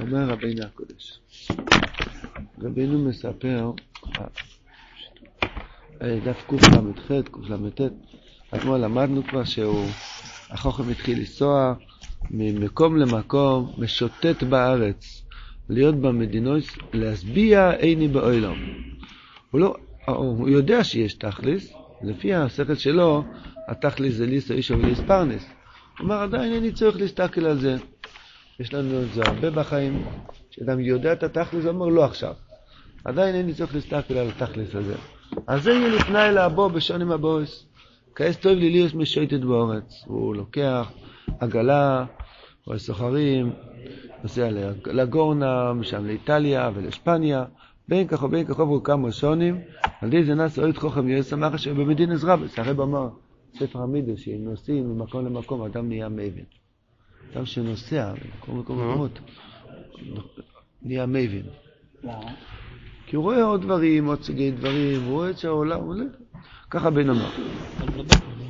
[0.00, 1.20] אומר רבינו הקודש.
[2.58, 3.70] רבינו מספר,
[6.02, 7.80] אה, דף קל"ח, קל"ט,
[8.54, 9.86] אתמול למדנו כבר שהוא,
[10.50, 11.74] החוכם התחיל לנסוע
[12.30, 15.24] ממקום למקום, משוטט בארץ,
[15.68, 16.62] להיות במדינות,
[16.92, 18.58] להשביע עיני באוילום.
[19.50, 19.74] הוא, לא,
[20.06, 21.72] הוא יודע שיש תכליס,
[22.02, 23.24] לפי השכל שלו,
[23.68, 25.42] התכליס זה ליסו אישו וליספרנס.
[25.98, 27.76] הוא אומר, עדיין אין לי צורך להסתכל על זה.
[28.60, 30.04] יש לנו את זה הרבה בחיים,
[30.50, 32.34] שאדם יודע את התכלס, הוא אומר לא עכשיו.
[33.04, 34.94] עדיין אין לי צורך להסתכל על התכלס הזה.
[35.46, 37.66] אז זה יהיה לפני לבוא בשונים הבוס.
[38.14, 40.04] כעס טוב לי ליאוס משויטת באורץ.
[40.06, 40.92] הוא לוקח
[41.40, 42.04] עגלה,
[42.66, 43.52] רואה סוחרים,
[44.22, 44.48] נוסע
[44.86, 47.44] לגורנה, משם לאיטליה ולאספניה.
[47.88, 49.60] בין כך ובין כך עברו כמה שונים,
[50.00, 53.08] על ידי זה נעשה אוהד חוכם יועץ שמח אשר במדין עזרא, הרב אמר,
[53.58, 56.57] ספר המידו, שאם נוסעים ממקום למקום, אדם נהיה מאבן.
[57.32, 59.18] אדם שנוסע ממקום למקום למקומות,
[60.82, 61.46] נהיה מבין.
[63.06, 66.04] כי הוא רואה עוד דברים, עוד סוגי דברים, הוא רואה שהעולם עולה.
[66.70, 67.30] ככה בן אמר.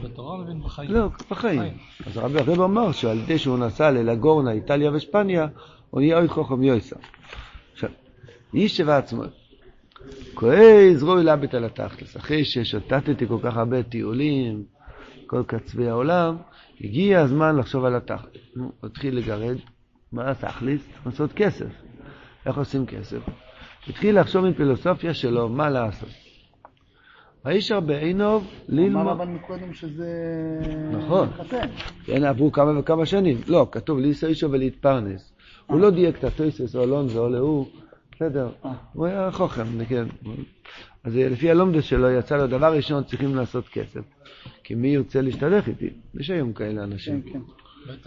[0.02, 0.90] בתורה מבין בחיים.
[0.90, 1.72] לא, בחיים.
[2.06, 5.46] אז הרבי הרב אמר שעל ידי שהוא נסע ללגורנה, איטליה ושפניה,
[5.90, 6.96] הוא נהיה עוד חוכם יויסה.
[7.72, 7.90] עכשיו,
[8.54, 9.22] איש שבע עצמו.
[10.36, 12.16] כהי זרועי לבט על התכלס.
[12.16, 14.64] אחרי ששוטטתי כל כך הרבה טיולים,
[15.28, 16.36] כל קצווי העולם,
[16.80, 18.42] הגיע הזמן לחשוב על התכלס.
[18.56, 19.56] נו, התחיל לגרד,
[20.12, 20.88] מה התכלס?
[21.06, 21.66] לעשות כסף.
[22.46, 23.18] איך עושים כסף?
[23.88, 26.08] התחיל לחשוב עם פילוסופיה שלו מה לעשות.
[27.44, 29.02] האיש בעינוב ללמוד...
[29.02, 30.08] אמר אבל מקודם שזה...
[30.92, 31.28] נכון.
[32.04, 33.40] כן, עברו כמה וכמה שנים.
[33.46, 35.32] לא, כתוב ליסו אישו ולהתפרנס.
[35.66, 37.66] הוא לא דייק את הטויסס או אלונזו או להוא.
[38.18, 38.72] בסדר, אה.
[38.92, 40.04] הוא היה חוכם, כן.
[41.04, 44.00] אז לפי הלומדס שלו יצא לו, דבר ראשון צריכים לעשות כסף.
[44.64, 45.90] כי מי ירצה להשתלך איתי?
[46.14, 47.22] יש היום כאלה אנשים.
[47.22, 47.40] כן, כן.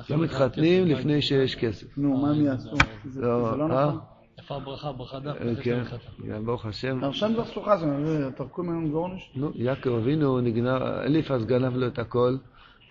[0.09, 1.97] לא מתחתנים לפני שיש כסף.
[1.97, 2.69] נו, מה הם יעשו?
[3.05, 3.85] זה לא, זה לא אה?
[3.85, 3.99] נכון.
[4.37, 4.91] איפה הברכה?
[4.91, 5.37] ברכה דף.
[5.63, 5.83] כן,
[6.27, 7.03] כן, ברוך השם.
[7.03, 9.31] הרשם דבר סלוחה זה, תרקו ממנו גורניש?
[9.35, 12.37] נו, יעקב אבינו נגנב, אליפז גנב לו את הכל,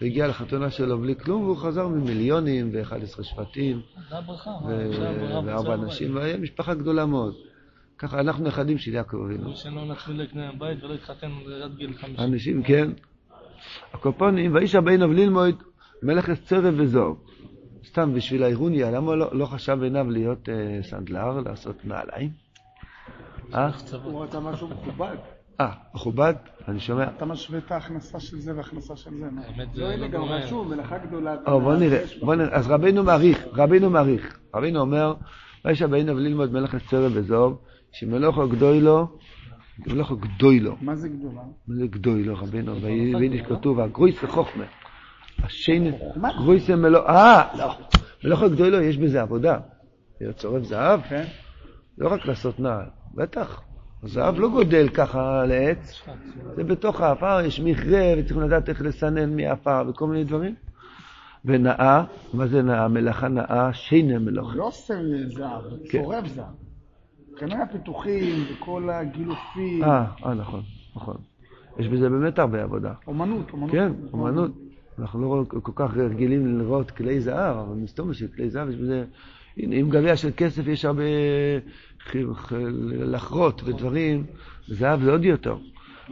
[0.01, 3.81] והגיע לחתונה שלו בלי כלום, והוא חזר ממיליונים ו-11 שבטים,
[4.11, 5.89] וארבע בבית.
[5.89, 7.35] נשים, והיה משפחה גדולה מאוד.
[7.99, 9.49] ככה אנחנו נכדים של יעקב אבינו.
[9.49, 11.31] מי שלא נתחיל לקנות בית ולא יתחתן
[11.65, 12.17] עד גיל 50.
[12.19, 12.91] אנשים, כן.
[13.93, 15.55] הקופונים, ואיש הבינוב ללמוד
[16.03, 17.25] מלך אסצרב וזוב.
[17.85, 22.31] סתם בשביל האירוניה, למה לא, לא חשב עיניו להיות אה, סנדלר, לעשות נעליים?
[23.55, 23.71] אה?
[24.03, 25.17] הוא רצה משהו מכובד.
[25.61, 26.35] אה, מכובד?
[26.69, 27.05] אני שומע.
[27.17, 29.27] אתה משווה את ההכנסה של זה וההכנסה של זה.
[29.47, 30.23] האמת זה לא, לא גם.
[30.23, 31.37] רשום, מלאכה גדולה.
[31.47, 32.57] או, בוא נראה, בוא נראה.
[32.57, 34.39] אז רבינו מעריך, רבינו מעריך.
[34.55, 35.15] רבינו אומר,
[35.65, 37.59] ויש הבינוב ללמוד מלך אסצרב וזוב,
[37.93, 39.09] שמלוכו גדוילו,
[39.87, 40.77] מלוכו גדוילו.
[40.81, 41.41] מה זה גדולה?
[41.69, 42.75] מה זה גדוילו, רבינו?
[42.75, 44.65] ביידיש כתוב, הגרויס וחוכמה.
[45.43, 46.29] השני, חוכמה?
[46.33, 47.75] גרויס מלוא, אה, לא.
[48.25, 49.59] מלוכו גדוילו יש בזה עבודה.
[50.21, 51.25] להיות צורף זהב, כן.
[51.99, 53.70] לא רק לעשות נעל, בטח.
[54.03, 56.03] הזהב לא גודל ככה על עץ,
[56.57, 60.55] זה בתוך האפר, יש מכרה, וצריכים לדעת איך לסנן מהאפר וכל מיני דברים.
[61.45, 62.89] ונאה, מה זה נאה?
[62.89, 64.55] מלאכה נאה, שינה מלאכה.
[64.55, 64.95] לא עושה
[65.27, 66.03] זהב, כן.
[66.03, 66.45] צורף זהב.
[67.39, 69.85] כנראה הפיתוחים וכל הגילופים.
[69.85, 70.63] אה, אה, נכון,
[70.97, 71.17] נכון.
[71.79, 72.93] יש בזה באמת הרבה עבודה.
[73.07, 73.71] אומנות, אומנות.
[73.71, 74.51] כן, אומנות.
[74.99, 79.05] אנחנו לא כל כך רגילים לראות כלי זהב, אבל מסתובב של כלי זהב יש בזה...
[79.57, 81.03] עם גביע של כסף יש הרבה
[82.91, 84.27] לחרות ודברים,
[84.69, 85.57] זהב זה עוד יותר.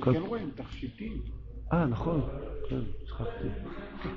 [0.03, 1.12] כן רואים, תכשיטים.
[1.72, 2.21] אה, נכון,
[2.69, 3.49] כן, שכחתי.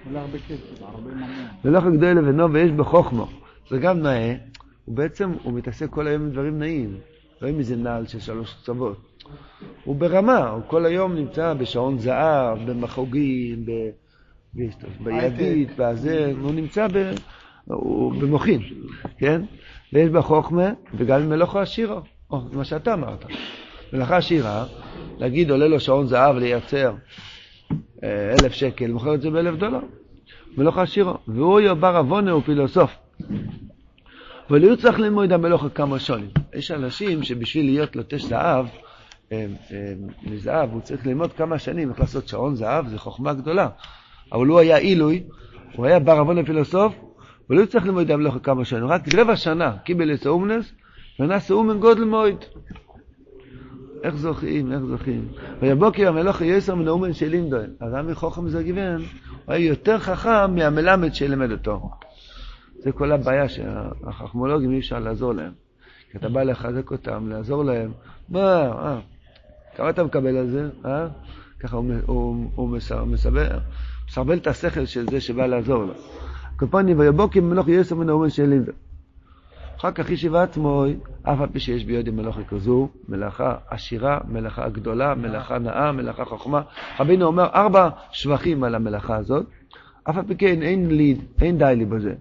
[0.05, 1.29] עולה הרבה כסף, הרבה ממון.
[1.65, 3.27] ולא גדול לבנו ויש בו חוכמו.
[3.69, 4.35] זה גם נאה,
[4.85, 6.97] הוא בעצם, הוא מתעסק כל היום עם דברים נאים.
[7.41, 9.25] לא עם איזה נעל של שלוש קצוות.
[9.83, 13.65] הוא ברמה, הוא כל היום נמצא בשעון זהב, במחוגים,
[15.03, 17.13] בידית, בזה, הוא נמצא ב...
[17.65, 18.61] הוא במוחין,
[19.17, 19.41] כן?
[19.93, 22.01] ויש בה חוכמה, וגם מלאכו עשירו,
[22.31, 23.25] או, מה שאתה אמרת.
[23.93, 24.65] מלאכה עשירה,
[25.17, 26.93] להגיד עולה לו שעון זהב לייצר
[28.03, 29.79] אה, אלף שקל, מוכר את זה באלף דולר.
[30.57, 31.13] מלאכה עשירו.
[31.27, 32.91] והוא יובר עוונה הוא פילוסוף.
[34.49, 36.29] אבל הוא צריך ללמוד המלאכה כמה שונים.
[36.53, 38.65] יש אנשים שבשביל להיות לוטש זהב,
[39.31, 39.93] אה, אה,
[40.23, 43.69] מזהב, הוא צריך ללמוד כמה שנים איך לעשות שעון זהב, זו חוכמה גדולה.
[44.31, 45.23] אבל הוא היה עילוי,
[45.75, 46.93] הוא היה בר עוון לפילוסוף,
[47.51, 48.85] אבל הוא צריך ללמוד המלאכה כמה שנים.
[48.85, 50.71] רק רבע שנה קיבל את האומנס,
[51.19, 52.45] ונעשה אומן גודל מועד.
[54.03, 55.27] איך זוכים, איך זוכים.
[55.61, 57.65] ויבוקר המלאכה יסר מן האומן של לימדוי.
[57.79, 59.01] אז עמי חוכם זה גיוון,
[59.45, 61.89] הוא היה יותר חכם מהמלמד שלימד אותו.
[62.79, 65.51] זה כל הבעיה שהחכמולוגים אי אפשר לעזור להם.
[66.11, 67.91] כי אתה בא לחזק אותם, לעזור להם,
[68.29, 68.99] מה, אה,
[69.75, 71.07] כמה אתה מקבל על זה, אה?
[71.59, 72.69] ככה הוא, הוא, הוא
[73.05, 75.93] מסרבל את השכל של זה שבא לעזור לו.
[76.61, 78.73] קופוני ויבוקר מלוך יסר מן האומן של לימדוי.
[79.77, 80.85] אחר כך ישיבה עצמו,
[81.23, 86.61] אף על פי שיש בידי מלאכה כזו, מלאכה עשירה, מלאכה גדולה, מלאכה נאה, מלאכה חוכמה.
[86.99, 89.45] רבינו אומר ארבע שבחים על המלאכה הזאת,
[90.03, 92.13] אף על פי כן אין, לי, אין די לי בזה.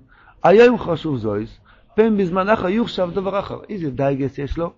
[0.44, 1.60] היום חשוב זויס,
[1.94, 3.58] פן בזמן אחר יוחשב דבר אחר.
[3.68, 4.72] איזה דייגס יש לו?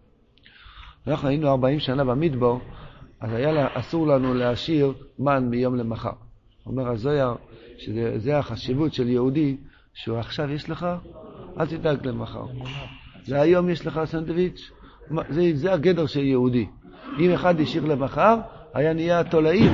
[1.06, 2.60] אנחנו היינו 40 שנה במדבור,
[3.20, 6.12] אז היה לה, אסור לנו להשאיר מן מיום למחר.
[6.66, 7.34] אומר הזויר,
[7.78, 9.56] שזה החשיבות של יהודי,
[9.94, 10.86] שהוא עכשיו יש לך,
[11.60, 12.44] אל תדאג למחר.
[13.24, 14.70] זה היום יש לך סנדוויץ',
[15.28, 16.66] זה, זה הגדר של יהודי.
[17.18, 18.36] אם אחד השאיר למחר,
[18.74, 19.72] היה נהיה תולעים.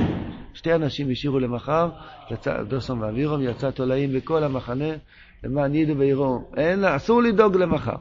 [0.53, 1.89] שתי אנשים השאירו למחר,
[2.31, 4.89] יצא, דוסון ואבירום, יצא תולעים בכל המחנה,
[5.43, 6.51] למען ידעו ויראו.
[6.57, 7.95] אין, אסור לדאוג למחר.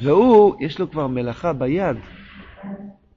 [0.00, 1.96] והוא, יש לו כבר מלאכה ביד.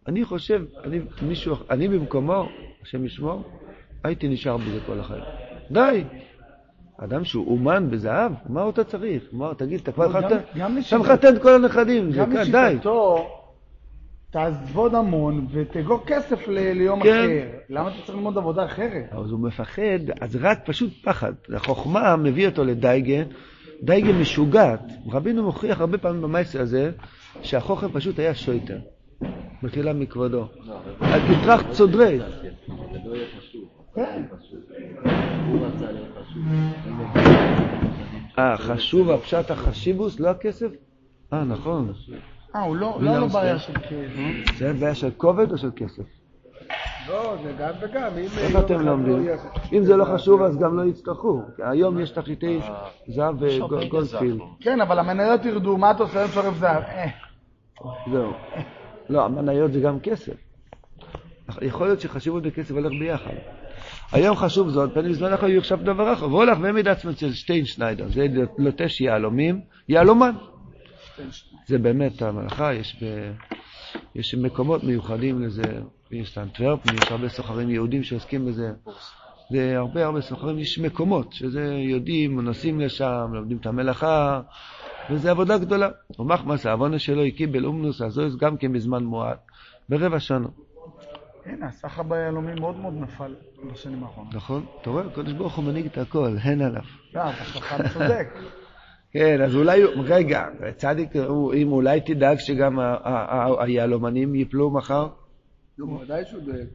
[0.08, 2.50] אני חושב, אני, מישהו, אני במקומו,
[2.84, 3.44] השם ישמור,
[4.04, 5.24] הייתי נשאר בזה כל החיים.
[5.72, 6.04] די.
[6.98, 9.24] אדם שהוא אומן בזהב, מה אתה צריך?
[9.32, 10.38] מה, תגיד, אתה כבר לא, מחתן?
[10.58, 12.68] גם אתה מחתן את כל הנכדים, זה גם כאן, די.
[12.72, 13.28] לשיטתו,
[14.32, 17.10] תעבוד המון ותאגור כסף ל- ליום כן.
[17.10, 17.58] אחר.
[17.70, 19.04] למה אתה צריך ללמוד עבודה אחרת?
[19.12, 21.34] אז הוא מפחד, אז רק פשוט פחד.
[21.56, 23.24] החוכמה מביא אותו לדייגה,
[23.84, 24.82] דייגה משוגעת.
[25.12, 26.92] רבינו מוכיח הרבה פעמים במעשה הזה,
[27.42, 28.78] שהחוכם פשוט היה שויטר.
[29.64, 30.46] מחילה מכבודו.
[31.02, 32.20] על גטרח צודרי.
[33.96, 34.24] כן.
[38.40, 40.68] אה, חשוב הפשט החשיבוס, לא הכסף?
[41.34, 41.94] אה, נכון.
[42.56, 43.34] אה, הוא לא, לא, לא זה?
[43.34, 44.58] בעיה של כסף.
[44.58, 46.04] זה בעיה של כובד או של כסף?
[47.08, 48.12] לא, זה גם וגם.
[48.18, 49.24] אם איך אתם לומדים?
[49.24, 49.38] יהיה-
[49.74, 51.42] אם זה לא חשוב, אז גם לא יצטרכו.
[51.64, 52.60] היום יש תחליטי
[53.08, 54.40] זהב וגולדפילד.
[54.60, 56.22] כן, אבל המניות ירדו, מה אתה עושה?
[56.22, 56.84] אין שורף זהב.
[56.84, 57.08] אה.
[58.12, 58.32] זהו.
[59.10, 60.34] לא, המניות זה גם כסף.
[61.62, 63.34] יכול להיות שחשיבות וכסף הולך ביחד.
[64.12, 66.30] היום חשוב זאת, פן אחר יהיו עכשיו דבר אחר.
[66.30, 68.26] והולך והעמיד עצמו אצל שטיינשניידר, זה
[68.58, 70.36] לוטש יהלומים, יהלומן.
[71.68, 73.32] זה באמת המלאכה, יש, ב...
[74.16, 75.80] יש מקומות מיוחדים לזה,
[76.12, 78.72] יש את אנטוורפן, יש הרבה סוחרים יהודים שעוסקים בזה.
[79.50, 84.42] זה הרבה הרבה סוחרים, יש מקומות שזה יודעים, נוסעים לשם, לומדים את המלאכה,
[85.10, 85.90] וזה עבודה גדולה.
[86.20, 89.40] ומחמס העוונה שלו קיבל אומנוס, אז זה גם כן בזמן מועט,
[89.90, 90.48] ברבע שנה.
[91.46, 93.36] הנה, הסחר ביהלומים מאוד מאוד נפל
[93.72, 94.34] בשנים האחרונות.
[94.36, 94.66] נכון?
[94.82, 96.82] אתה רואה, הקדוש ברוך הוא מנהיג את הכל, הן עליו.
[97.14, 98.28] לא, אתה חכם צודק.
[99.14, 100.46] כן, אז אולי, רגע,
[100.76, 101.16] צדיק,
[101.56, 102.80] אם אולי תדאג שגם
[103.60, 105.08] היהלומנים ייפלו מחר?
[105.78, 106.68] נו, ודאי שהוא דואג.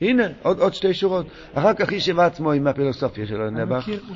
[0.00, 1.26] הנה, עוד, עוד שתי שורות.
[1.54, 3.44] אחר כך ישב עצמו עם הפילוסופיה שלו,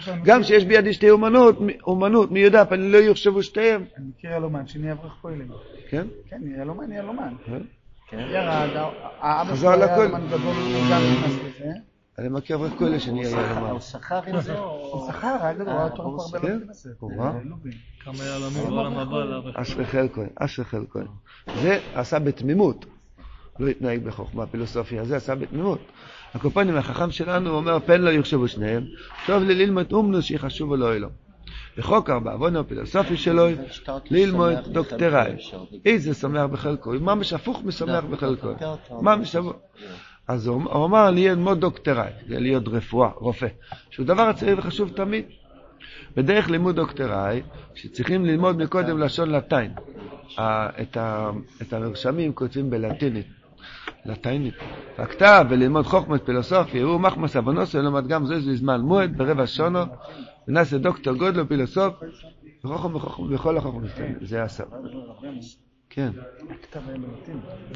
[0.01, 3.85] שאני גם שיש בידי שתי אומנות, אומנות, מי יודע, פן לא יחשבו שתיהם.
[3.97, 5.49] אני מכיר יהלומן שנהיה אברך פועלים.
[5.89, 6.07] כן?
[6.29, 7.35] כן, יהלומן, יהלומן.
[8.11, 8.19] כן.
[8.19, 8.91] ירד,
[9.21, 11.73] האבא חזר שלו היה גדול, הוא גם נכנס לזה.
[12.19, 13.71] אני מכיר אברך כהלה שנהיה יהלומן.
[13.71, 14.59] הוא שכר עם זה?
[14.59, 16.57] הוא שכר, היה גדול, הוא היה תורם פה הרבה כן?
[16.57, 16.91] בבית כנסת.
[16.99, 17.33] הוא רע?
[17.45, 17.73] לובין.
[18.05, 19.57] כמה יהלומים בעולם הבא לערך.
[19.57, 21.03] אשרי חלקוי, אשרי חלקוי.
[21.63, 22.87] זה עשה בתמימות,
[23.59, 25.81] לא התנהג בחוכמה, פילוסופיה, זה עשה בתמימות.
[26.35, 28.85] הקופונים, החכם שלנו אומר, פן לא יחשבו שניהם,
[29.27, 30.93] טוב לי ללמוד אומנוס שיחשבו לו
[31.49, 31.85] אלו.
[31.85, 33.47] וחוקר בעוונו הפילוסופי שלו,
[34.11, 35.33] ללמוד דוקטראי.
[35.85, 38.49] איזה שמח בחלקו, ממש הפוך משמח בחלקו.
[38.91, 39.57] ממש הפוך.
[40.29, 43.47] אז הוא אמר ללמוד דוקטראי, זה להיות רפואה, רופא,
[43.91, 45.25] שהוא דבר צריך וחשוב תמיד.
[46.17, 47.43] בדרך לימוד דוקטראי,
[47.75, 49.35] שצריכים ללמוד מקודם לשון
[50.39, 50.69] ה,
[51.63, 53.27] את המרשמים כותבים בלטינית,
[54.05, 54.55] לטיינית.
[54.99, 59.81] הכתב וללמוד חוכמת פילוסופיה, הוא מחמס אבונוסו, למד גם זה זמן מועד ברבע שונו,
[60.49, 61.95] ונעשה דוקטור גודלו פילוסוף,
[62.65, 63.81] וחוכם וחוכם בכל החוכם.
[64.21, 64.65] זה עשה.
[65.91, 66.11] כן.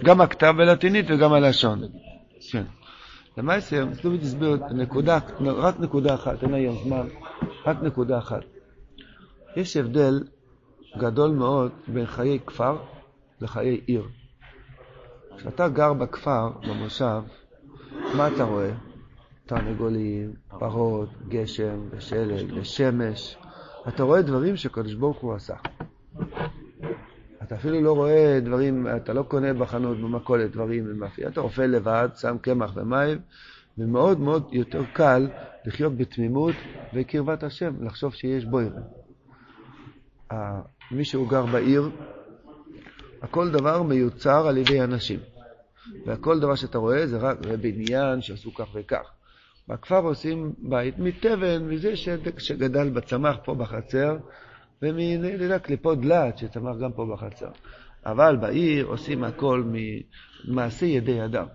[0.04, 1.82] גם הכתב בלטינית וגם הלשון.
[2.50, 2.64] כן.
[3.38, 7.06] למעשה, סלוביץ' הסביר נקודה, רק נקודה אחת, אין היום זמן,
[7.66, 8.42] רק נקודה אחת.
[9.56, 10.22] יש הבדל
[10.99, 12.76] גדול מאוד בין חיי כפר
[13.40, 14.02] לחיי עיר.
[15.36, 17.22] כשאתה גר בכפר, במושב,
[18.16, 18.70] מה אתה רואה?
[19.46, 23.36] תרנגולים, פרות, גשם, ושלג, ושמש.
[23.88, 25.54] אתה רואה דברים שקדוש ברוך הוא עשה.
[27.42, 32.08] אתה אפילו לא רואה דברים, אתה לא קונה בחנות, במכולת, דברים במאפייה, אתה רופא לבד,
[32.16, 33.18] שם קמח ומים,
[33.78, 35.28] ומאוד מאוד יותר קל
[35.64, 36.54] לחיות בתמימות
[36.94, 38.80] וקרבת השם, לחשוב שיש בוירה.
[40.32, 40.60] ה-
[40.90, 41.90] מי שהוא גר בעיר,
[43.22, 45.20] הכל דבר מיוצר על ידי אנשים.
[46.06, 49.10] והכל דבר שאתה רואה זה רק בניין שעשו כך וכך.
[49.68, 54.16] בכפר עושים בית מתבן, מזה ש- שגדל בצמח פה בחצר,
[54.82, 57.50] ומקליפות דלת שצמח גם פה בחצר.
[58.06, 59.64] אבל בעיר עושים הכל
[60.46, 61.46] ממעשה ידי אדם.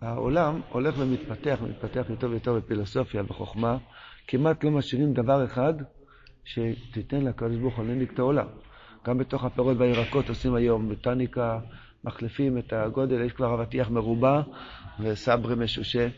[0.00, 3.76] העולם הולך ומתפתח, מתפתח יותר ויותר בפילוסופיה, בחוכמה,
[4.26, 5.74] כמעט לא משאירים דבר אחד
[6.44, 8.46] שתיתן לקדוש ברוך הוא להנהיג את העולם.
[9.06, 11.58] גם בתוך הפירות והירקות עושים היום בוטניקה,
[12.04, 14.42] מחליפים את הגודל, יש כבר אבטיח מרובע
[15.00, 16.08] וסברי משושה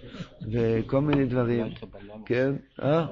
[0.53, 1.67] וכל מיני דברים.
[2.27, 2.53] כן,
[2.83, 3.07] אה?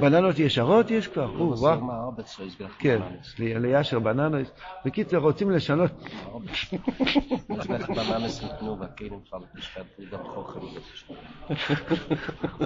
[0.00, 1.30] בננות ישרות יש כבר?
[1.38, 2.12] או, וואו.
[2.78, 3.00] כן,
[3.38, 4.60] לישר בננות.
[4.84, 5.90] בקיצור, רוצים לשנות...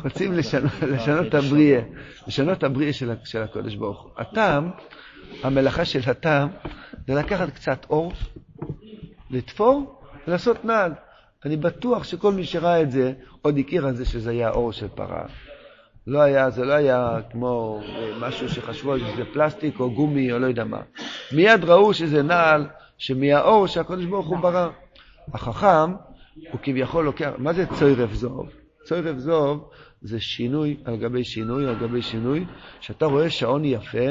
[0.05, 0.33] רוצים
[0.83, 1.81] לשנות את הבריאה,
[2.27, 2.93] לשנות את הבריאה
[3.25, 4.11] של הקודש ברוך הוא.
[4.17, 4.71] הטעם,
[5.43, 6.49] המלאכה של הטעם,
[7.07, 8.13] זה לקחת קצת אור,
[9.31, 10.93] לתפור ולעשות נעל.
[11.45, 13.13] אני בטוח שכל מי שראה את זה
[13.43, 15.25] עוד הכיר על זה שזה היה אור של פרה.
[16.07, 20.47] לא היה, זה לא היה כמו אה, משהו שחשבו שזה פלסטיק או גומי או לא
[20.47, 20.81] יודע מה.
[21.33, 22.67] מיד ראו שזה נעל
[22.99, 24.69] שמהאור שהקדוש ברוך הוא ברא.
[25.33, 25.93] החכם
[26.51, 28.49] הוא כביכול לוקח, מה זה צוירף זוב?
[28.85, 29.71] צוירף זוב
[30.03, 32.45] זה שינוי על גבי שינוי על גבי שינוי,
[32.81, 34.09] שאתה רואה שעון יפה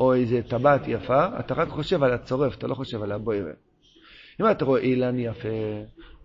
[0.00, 3.52] או איזה טבעת יפה, אתה רק חושב על הצורף, אתה לא חושב על הבוירה.
[4.40, 5.48] אם אתה רואה אילן יפה,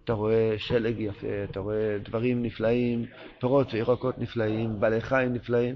[0.03, 3.05] אתה רואה שלג יפה, אתה רואה דברים נפלאים,
[3.39, 5.75] פירות וירקות נפלאים, בעלי חיים נפלאים.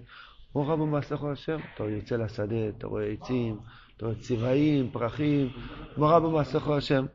[0.54, 1.58] ברוך רבו מעשיך השם.
[1.76, 3.58] אתה יוצא לשדה, אתה רואה עצים,
[3.98, 5.50] אתה רואה צבעים, פרחים,
[5.98, 7.06] ברוך רבו מעשיך השם.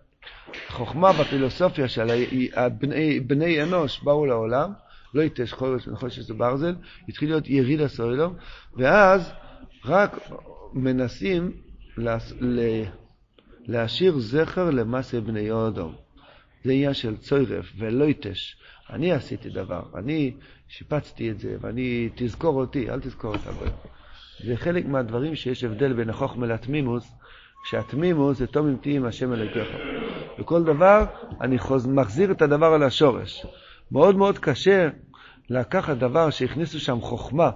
[0.69, 2.07] חוכמה בפילוסופיה של
[2.79, 4.73] בני, בני אנוש באו לעולם,
[5.15, 6.75] לא יתש חורש ונחושת וברזל,
[7.09, 8.35] התחיל להיות יריד הסוילום,
[8.77, 9.33] ואז
[9.85, 10.17] רק
[10.75, 11.53] מנסים
[13.67, 15.95] להשאיר זכר למעשה בני אודום.
[16.65, 18.57] זה עניין של צוירף ולויטש.
[18.91, 20.35] אני עשיתי דבר, אני
[20.69, 23.73] שיפצתי את זה, ואני, תזכור אותי, אל תזכור את הבריאה.
[24.45, 27.13] זה חלק מהדברים שיש הבדל בין החוכמה לתמימוס,
[27.71, 29.69] שהתמימוס זה תום אמתי עם השם אלוקיך.
[30.39, 31.05] בכל דבר
[31.41, 31.87] אני חוז...
[31.87, 33.47] מחזיר את הדבר על השורש.
[33.93, 34.89] מאוד מאוד קשה
[35.51, 37.51] לקחת דבר שהכניסו שם חוכמה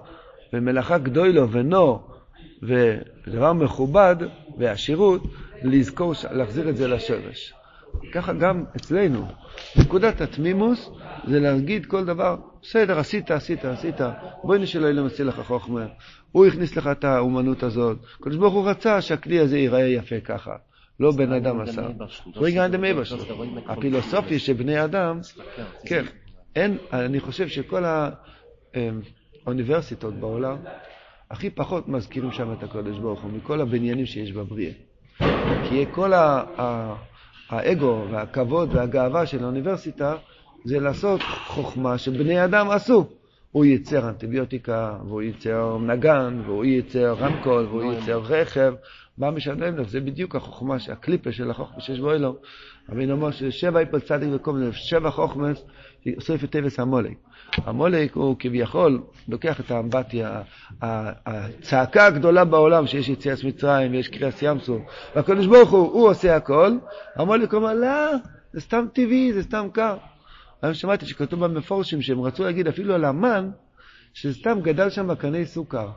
[0.53, 2.16] ומלאכה גדולו ונו
[2.63, 4.17] ודבר מכובד
[4.59, 5.23] ועשירות,
[5.63, 7.53] לזכור, להחזיר את זה לשורש.
[8.13, 9.27] ככה גם אצלנו.
[9.77, 10.91] נקודת התמימוס
[11.29, 13.97] זה להגיד כל דבר, בסדר, עשית, עשית, עשית,
[14.43, 15.87] בואי נשאל אלוהים ימציא לך חוכמה.
[16.33, 17.99] הוא הכניס לך את האומנות הזאת.
[18.21, 20.57] הקדוש ברוך הוא רצה שהכלי הזה ייראה יפה ככה.
[21.01, 21.89] לא בן אדם עשה.
[22.37, 23.13] רגע דה מייבש.
[23.67, 25.21] הפילוסופיה של בני אדם,
[25.87, 26.05] כן,
[26.57, 27.85] אין, אני חושב שכל
[29.45, 30.57] האוניברסיטות בעולם,
[31.31, 34.73] הכי פחות מזכירים שם את הקדוש ברוך הוא, מכל הבניינים שיש בבריאה.
[35.69, 36.45] כי כל ה...
[37.49, 40.17] האגו והכבוד והגאווה של האוניברסיטה
[40.65, 43.07] זה לעשות חוכמה שבני אדם עשו.
[43.53, 48.75] הוא ייצר אנטיביוטיקה, והוא ייצר נגן, והוא ייצר רמקול, והוא ייצר רכב.
[49.19, 49.85] מה משלם לו?
[49.85, 52.37] זה בדיוק החוכמה, הקליפה של החוכמה שיש בו אלו.
[52.89, 55.65] רבי נאמר ששבע איפל צדיק וקום שבע חוכמס,
[56.21, 57.17] סוף את טבס המולק.
[57.57, 60.43] המולק הוא כביכול לוקח את האמבטיה,
[60.83, 64.83] הצעקה הגדולה בעולם שיש יציאת מצרים ויש קריאס ים סוף,
[65.17, 66.71] והקדוש ברוך הוא, הוא עושה הכל,
[67.17, 68.13] המולק אומר, לא,
[68.53, 69.97] זה סתם טבעי, זה סתם קר.
[70.63, 73.51] היום שמעתי שכתוב במפורשים שהם רצו להגיד אפילו על המן,
[74.15, 75.89] שסתם גדל שם קני סוכר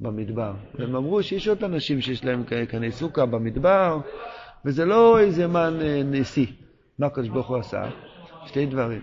[0.00, 0.52] במדבר.
[0.78, 3.98] הם אמרו שיש עוד אנשים שיש להם קני סוכר במדבר,
[4.64, 6.46] וזה לא איזה מן אה, נשיא.
[6.98, 7.82] מה הקדוש ברוך הוא עשה?
[8.46, 9.00] שתי דברים.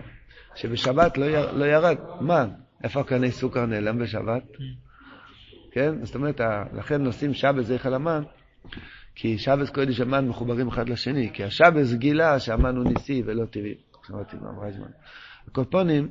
[0.54, 2.48] שבשבת לא, יר, לא ירד מן.
[2.84, 4.42] איפה הקני סוכר נעלם בשבת?
[5.70, 6.04] כן?
[6.04, 6.40] זאת אומרת,
[6.74, 8.22] לכן נושאים שבת זכר המן,
[9.14, 13.74] כי שבת קודש המן מחוברים אחד לשני, כי השבת גילה שהמן הוא ניסי ולא טבעי.
[14.06, 14.90] שמעתי מה אמרה זמן.
[15.48, 16.08] הקופונים,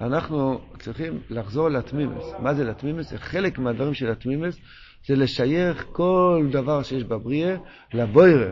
[0.00, 2.24] אנחנו צריכים לחזור לתמימס.
[2.38, 3.12] מה זה לתמימס?
[3.16, 4.58] חלק מהדברים של התמימס
[5.06, 7.56] זה לשייך כל דבר שיש בבריאה
[7.94, 8.50] לבוירה,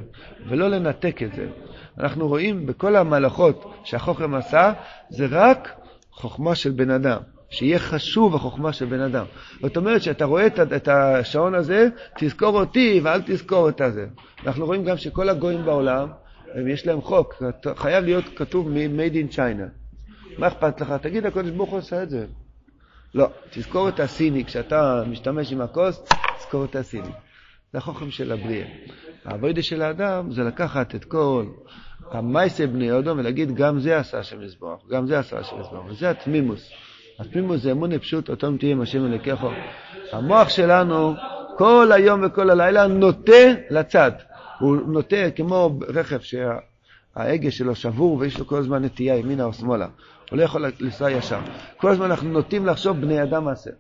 [0.49, 1.47] ולא לנתק את זה.
[1.99, 4.73] אנחנו רואים בכל המלאכות שהחוכם עשה,
[5.11, 5.81] זה רק
[6.11, 7.19] חוכמה של בן אדם.
[7.53, 9.25] שיהיה חשוב החוכמה של בן אדם.
[9.61, 14.07] זאת אומרת שאתה רואה את השעון הזה, תזכור אותי ואל תזכור את הזה.
[14.47, 16.09] אנחנו רואים גם שכל הגויים בעולם,
[16.67, 17.43] יש להם חוק,
[17.77, 19.69] חייב להיות כתוב made in China.
[20.39, 20.93] מה אכפת לך?
[21.03, 22.27] תגיד, הקדוש ברוך הוא עושה את זה.
[23.15, 26.05] לא, תזכור את הסיני, כשאתה משתמש עם הכוס,
[26.65, 27.13] את הסיני.
[27.73, 28.67] זה החוכם של הבריאה.
[29.25, 31.47] העבודה של האדם זה לקחת את כל
[32.11, 36.11] המייסי בני אודום ולהגיד גם זה עשה השם לזבוח, גם זה עשה השם לזבוח, וזה
[36.11, 36.71] התמימוס.
[37.19, 39.41] התמימוס זה אמונה פשוט, תהיה עם השם אלוקיך.
[40.13, 41.15] המוח שלנו
[41.59, 44.13] כל היום וכל הלילה נוטה לצד.
[44.61, 49.87] הוא נוטה כמו רכב שההגה שלו שבור ויש לו כל הזמן נטייה ימינה או שמאלה.
[50.31, 51.41] הוא לא יכול לנסוע ישר.
[51.77, 53.71] כל הזמן אנחנו נוטים לחשוב בני אדם מעשר.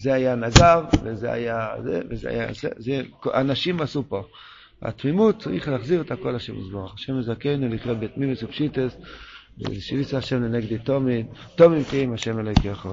[0.00, 3.02] זה היה נגר, וזה היה זה, וזה היה זה, זה
[3.34, 4.22] אנשים עשו פה.
[4.82, 6.94] התמימות צריך להחזיר את הכל השם יזברך.
[6.94, 8.96] השם יזכנו לחיות בתמימות ופשיטס,
[9.60, 11.26] ושביס השם לנגדי תומין,
[11.56, 12.88] תומין תהיה עם השם אלוקיך.